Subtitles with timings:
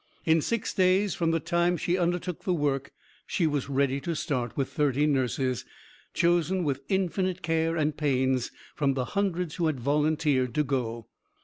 [0.25, 2.91] In six days from the time she undertook the work
[3.27, 5.63] she was ready to start, with thirty nurses,
[6.15, 11.05] chosen with infinite care and pains from the hundreds who had volunteered to go.